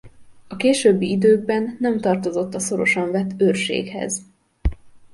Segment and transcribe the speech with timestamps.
[0.47, 4.21] A későbbi időkben nem tartozott a szorosan vett Őrséghez.